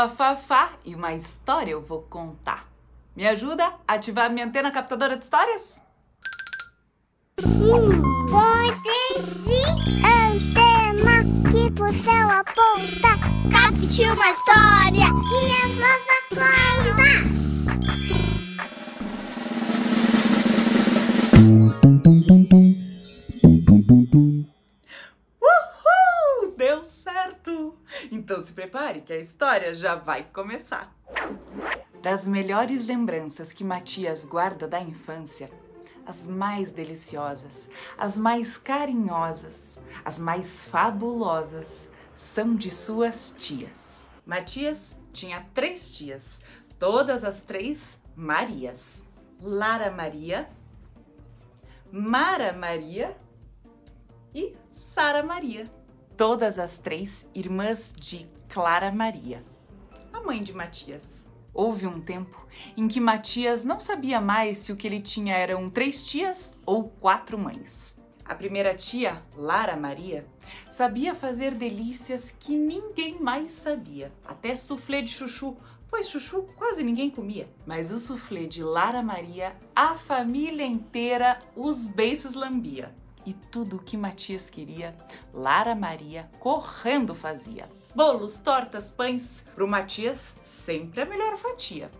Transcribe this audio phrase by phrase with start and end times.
[0.00, 2.66] a Fafá e uma história eu vou contar.
[3.14, 5.78] Me ajuda a ativar minha antena captadora de histórias?
[10.24, 13.10] Antena que pro céu aponta.
[13.52, 16.09] Capte uma história que a
[29.00, 30.94] prepare que a história já vai começar.
[32.02, 35.50] Das melhores lembranças que Matias guarda da infância,
[36.06, 37.68] as mais deliciosas,
[37.98, 44.08] as mais carinhosas, as mais fabulosas são de suas tias.
[44.24, 46.40] Matias tinha três tias,
[46.78, 49.04] todas as três Marias:
[49.40, 50.48] Lara Maria,
[51.90, 53.16] Mara Maria
[54.34, 55.70] e Sara Maria.
[56.16, 59.44] Todas as três irmãs de Clara Maria,
[60.12, 61.24] a mãe de Matias.
[61.54, 65.70] Houve um tempo em que Matias não sabia mais se o que ele tinha eram
[65.70, 67.96] três tias ou quatro mães.
[68.24, 70.26] A primeira tia, Lara Maria,
[70.68, 75.56] sabia fazer delícias que ninguém mais sabia, até soufflé de chuchu,
[75.88, 77.48] pois chuchu quase ninguém comia.
[77.64, 82.92] Mas o soufflé de Lara Maria, a família inteira os beiços lambia.
[83.24, 84.96] E tudo o que Matias queria,
[85.32, 87.68] Lara Maria correndo fazia.
[87.94, 91.90] Bolos, tortas, pães, pro Matias sempre a melhor fatia.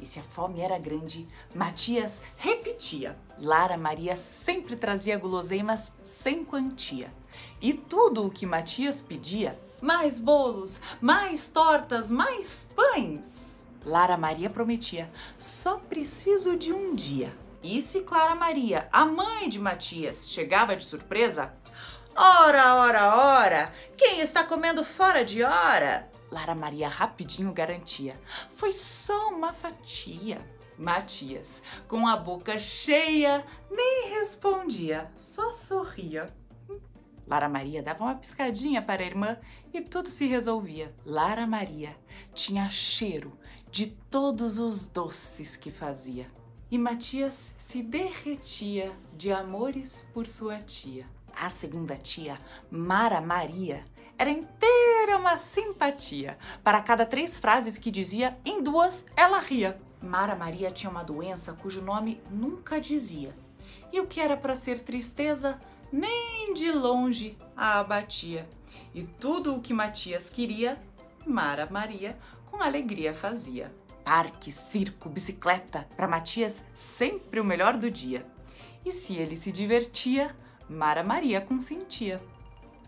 [0.00, 3.16] E se a fome era grande, Matias repetia.
[3.38, 7.12] Lara Maria sempre trazia guloseimas sem quantia.
[7.60, 13.64] E tudo o que Matias pedia, mais bolos, mais tortas, mais pães.
[13.84, 15.08] Lara Maria prometia,
[15.38, 17.32] só preciso de um dia.
[17.62, 21.54] E se Clara Maria, a mãe de Matias, chegava de surpresa,
[22.18, 23.72] Ora, ora, ora!
[23.94, 26.10] Quem está comendo fora de hora?
[26.32, 28.18] Lara Maria rapidinho garantia.
[28.48, 30.38] Foi só uma fatia.
[30.78, 36.34] Matias, com a boca cheia, nem respondia, só sorria.
[37.26, 39.36] Lara Maria dava uma piscadinha para a irmã
[39.74, 40.94] e tudo se resolvia.
[41.04, 41.94] Lara Maria
[42.32, 43.38] tinha cheiro
[43.70, 46.30] de todos os doces que fazia.
[46.70, 51.06] E Matias se derretia de amores por sua tia.
[51.38, 53.84] A segunda tia, Mara Maria,
[54.16, 56.38] era inteira uma simpatia.
[56.64, 59.78] Para cada três frases que dizia, em duas ela ria.
[60.00, 63.36] Mara Maria tinha uma doença cujo nome nunca dizia.
[63.92, 65.60] E o que era para ser tristeza,
[65.92, 68.48] nem de longe a abatia.
[68.94, 70.80] E tudo o que Matias queria,
[71.26, 72.18] Mara Maria
[72.50, 73.70] com alegria fazia.
[74.02, 78.24] Parque, circo, bicicleta, para Matias sempre o melhor do dia.
[78.86, 80.34] E se ele se divertia,
[80.68, 82.20] Mara Maria consentia.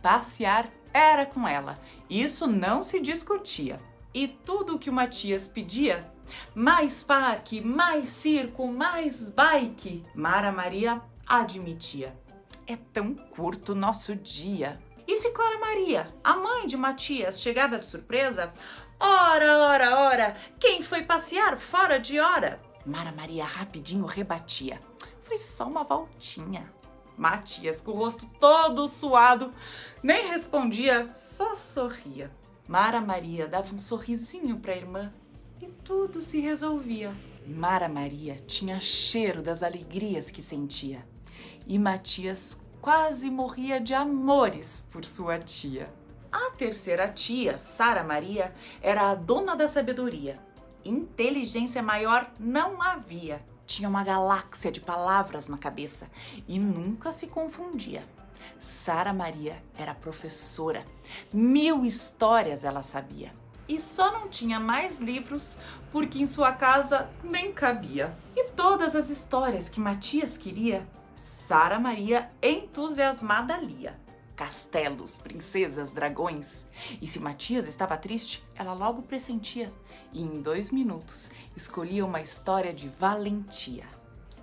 [0.03, 1.79] Passear era com ela,
[2.09, 3.79] isso não se discutia.
[4.13, 6.11] E tudo o que o Matias pedia,
[6.55, 12.17] mais parque, mais circo, mais bike, Mara Maria admitia.
[12.67, 14.81] É tão curto nosso dia.
[15.07, 18.53] E se Clara Maria, a mãe de Matias, chegava de surpresa?
[19.01, 22.61] Ora, ora, ora, quem foi passear fora de hora?
[22.85, 24.81] Mara Maria rapidinho rebatia.
[25.23, 26.71] Foi só uma voltinha.
[27.19, 29.53] Matias, com o rosto todo suado,
[30.03, 32.31] nem respondia, só sorria.
[32.67, 35.13] Mara Maria dava um sorrisinho para a irmã
[35.61, 37.15] e tudo se resolvia.
[37.47, 41.05] Mara Maria tinha cheiro das alegrias que sentia
[41.67, 45.93] e Matias quase morria de amores por sua tia.
[46.31, 50.39] A terceira tia, Sara Maria, era a dona da sabedoria.
[50.85, 56.11] Inteligência maior não havia tinha uma galáxia de palavras na cabeça
[56.49, 58.03] e nunca se confundia.
[58.59, 60.85] Sara Maria era professora,
[61.31, 63.31] mil histórias ela sabia.
[63.69, 65.59] E só não tinha mais livros
[65.93, 68.17] porque em sua casa nem cabia.
[68.35, 74.08] E todas as histórias que Matias queria, Sara Maria entusiasmada lia
[74.39, 76.65] castelos, princesas, dragões.
[77.03, 79.73] E se Matias estava triste, ela logo pressentia
[80.13, 83.85] e em dois minutos escolhia uma história de valentia.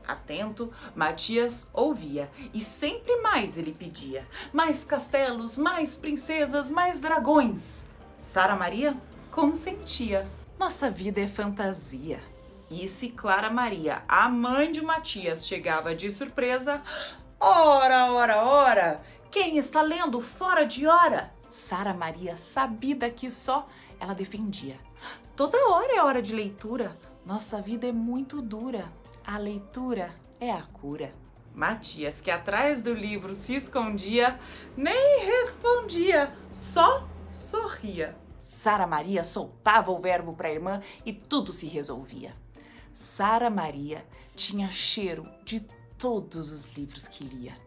[0.06, 7.86] Atento, Matias ouvia e sempre mais ele pedia: mais castelos, mais princesas, mais dragões.
[8.18, 8.98] Sara Maria
[9.31, 10.30] consentia.
[10.59, 12.19] Nossa vida é fantasia.
[12.69, 16.81] E se Clara Maria, a mãe de Matias, chegava de surpresa,
[17.39, 19.01] ora, ora, ora,
[19.36, 21.30] quem está lendo fora de hora?
[21.50, 23.68] Sara Maria, sabida que só,
[24.00, 24.80] ela defendia.
[25.36, 26.98] Toda hora é hora de leitura.
[27.26, 28.90] Nossa vida é muito dura.
[29.28, 31.14] A leitura é a cura.
[31.54, 34.40] Matias, que atrás do livro se escondia,
[34.78, 38.18] nem respondia, só sorria.
[38.42, 42.34] Sara Maria soltava o verbo para a irmã e tudo se resolvia.
[42.94, 45.60] Sara Maria tinha cheiro de
[45.98, 47.64] todos os livros que lia.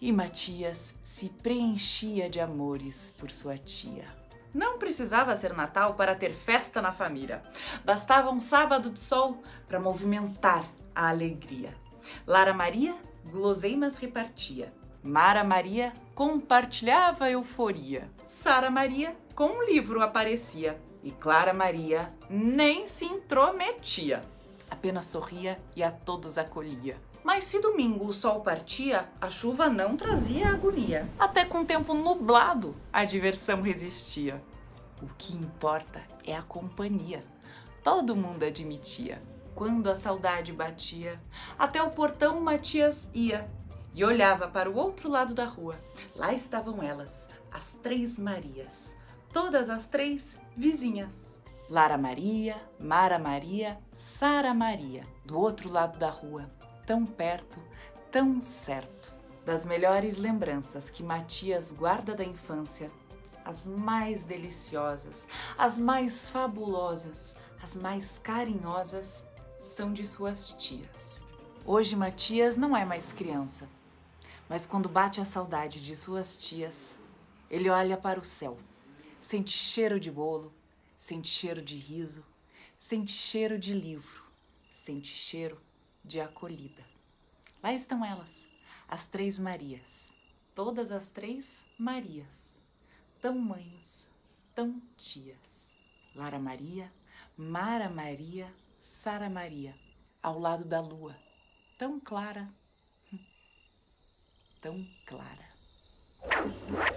[0.00, 4.08] E Matias se preenchia de amores por sua tia.
[4.52, 7.42] Não precisava ser Natal para ter festa na família.
[7.84, 11.76] Bastava um sábado de sol para movimentar a alegria.
[12.26, 12.96] Lara Maria
[13.30, 14.72] guloseimas repartia.
[15.02, 18.10] Mara Maria compartilhava euforia.
[18.26, 20.80] Sara Maria com um livro aparecia.
[21.02, 24.22] E Clara Maria nem se intrometia.
[24.70, 26.96] Apenas sorria e a todos acolhia.
[27.22, 31.08] Mas se domingo o sol partia, a chuva não trazia agonia.
[31.18, 34.42] Até com tempo nublado, a diversão resistia.
[35.02, 37.22] O que importa é a companhia.
[37.84, 39.22] Todo mundo admitia.
[39.54, 41.20] Quando a saudade batia,
[41.58, 43.50] até o portão Matias ia
[43.94, 45.78] e olhava para o outro lado da rua.
[46.14, 48.96] Lá estavam elas, as três Marias,
[49.30, 51.44] todas as três vizinhas.
[51.68, 56.50] Lara Maria, Mara Maria, Sara Maria, do outro lado da rua
[56.90, 57.62] tão perto,
[58.10, 59.14] tão certo.
[59.46, 62.90] Das melhores lembranças que Matias guarda da infância,
[63.44, 69.24] as mais deliciosas, as mais fabulosas, as mais carinhosas
[69.60, 71.24] são de suas tias.
[71.64, 73.68] Hoje Matias não é mais criança,
[74.48, 76.98] mas quando bate a saudade de suas tias,
[77.48, 78.58] ele olha para o céu,
[79.20, 80.52] sente cheiro de bolo,
[80.98, 82.24] sente cheiro de riso,
[82.76, 84.24] sente cheiro de livro,
[84.72, 85.56] sente cheiro
[86.10, 86.82] de acolhida.
[87.62, 88.48] Lá estão elas,
[88.88, 90.12] as três Marias,
[90.56, 92.58] todas as três Marias,
[93.22, 94.08] tão mães,
[94.52, 95.76] tão tias.
[96.16, 96.90] Lara Maria,
[97.38, 98.52] Mara Maria,
[98.82, 99.72] Sara Maria,
[100.20, 101.16] ao lado da lua,
[101.78, 102.48] tão clara,
[104.60, 105.49] tão clara.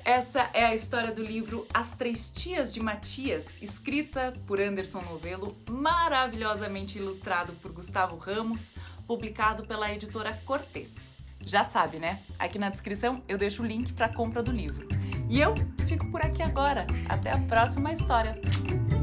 [0.05, 5.57] Essa é a história do livro As Três Tias de Matias, escrita por Anderson Novelo,
[5.69, 8.73] maravilhosamente ilustrado por Gustavo Ramos,
[9.07, 11.17] publicado pela editora Cortez.
[11.45, 12.23] Já sabe, né?
[12.39, 14.87] Aqui na descrição eu deixo o link para compra do livro.
[15.29, 15.53] E eu
[15.87, 16.85] fico por aqui agora.
[17.09, 18.39] Até a próxima história.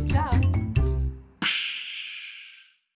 [0.07, 0.50] Tchau!